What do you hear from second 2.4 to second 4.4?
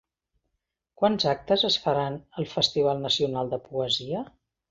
al Festival Nacional de Poesia?